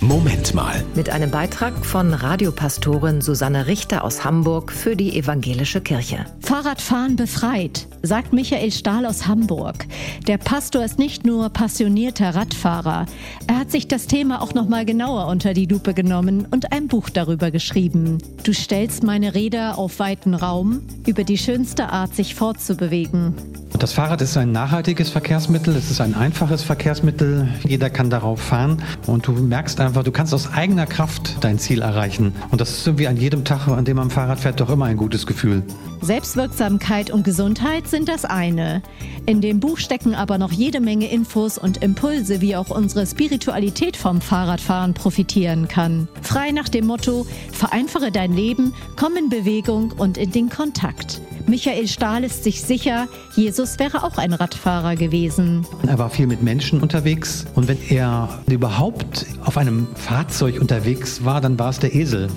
[0.00, 0.84] Moment mal.
[0.94, 6.24] Mit einem Beitrag von Radiopastorin Susanne Richter aus Hamburg für die Evangelische Kirche.
[6.40, 9.86] Fahrradfahren befreit, sagt Michael Stahl aus Hamburg.
[10.28, 13.06] Der Pastor ist nicht nur passionierter Radfahrer.
[13.48, 16.86] Er hat sich das Thema auch noch mal genauer unter die Lupe genommen und ein
[16.86, 18.18] Buch darüber geschrieben.
[18.44, 23.34] Du stellst meine Räder auf weiten Raum über die schönste Art, sich fortzubewegen.
[23.78, 28.82] Das Fahrrad ist ein nachhaltiges Verkehrsmittel, es ist ein einfaches Verkehrsmittel, jeder kann darauf fahren
[29.06, 32.34] und du merkst einfach, du kannst aus eigener Kraft dein Ziel erreichen.
[32.50, 34.96] Und das ist irgendwie an jedem Tag, an dem man Fahrrad fährt, doch immer ein
[34.96, 35.62] gutes Gefühl.
[36.00, 38.82] Selbstwirksamkeit und Gesundheit sind das eine.
[39.26, 43.96] In dem Buch stecken aber noch jede Menge Infos und Impulse, wie auch unsere Spiritualität
[43.96, 46.08] vom Fahrradfahren profitieren kann.
[46.22, 51.20] Frei nach dem Motto, vereinfache dein Leben, komm in Bewegung und in den Kontakt.
[51.48, 55.66] Michael Stahl ist sich sicher, Jesus wäre auch ein Radfahrer gewesen.
[55.86, 61.40] Er war viel mit Menschen unterwegs und wenn er überhaupt auf einem Fahrzeug unterwegs war,
[61.40, 62.28] dann war es der Esel.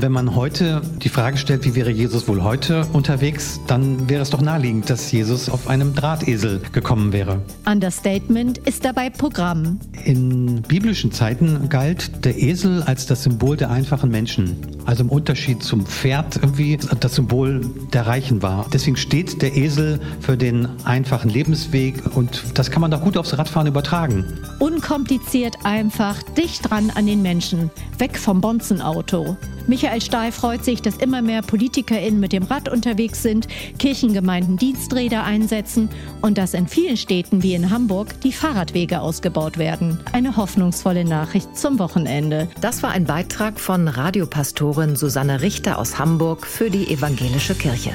[0.00, 4.22] Und wenn man heute die Frage stellt, wie wäre Jesus wohl heute unterwegs, dann wäre
[4.22, 7.42] es doch naheliegend, dass Jesus auf einem Drahtesel gekommen wäre.
[7.66, 9.78] Understatement ist dabei Programm.
[10.06, 14.56] In biblischen Zeiten galt der Esel als das Symbol der einfachen Menschen.
[14.86, 17.60] Also im Unterschied zum Pferd irgendwie das Symbol
[17.92, 18.64] der Reichen war.
[18.72, 23.36] Deswegen steht der Esel für den einfachen Lebensweg und das kann man doch gut aufs
[23.36, 24.24] Radfahren übertragen.
[24.60, 29.36] Unkompliziert einfach, dicht dran an den Menschen, weg vom Bonzenauto.
[29.66, 35.24] Michael Stahl freut sich, dass immer mehr PolitikerInnen mit dem Rad unterwegs sind, Kirchengemeinden Diensträder
[35.24, 35.88] einsetzen
[36.20, 40.00] und dass in vielen Städten wie in Hamburg die Fahrradwege ausgebaut werden.
[40.12, 42.48] Eine hoffnungsvolle Nachricht zum Wochenende.
[42.60, 47.92] Das war ein Beitrag von Radiopastorin Susanne Richter aus Hamburg für die Evangelische Kirche.